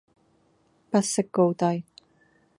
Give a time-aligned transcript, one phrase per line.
[0.89, 1.83] 不識高低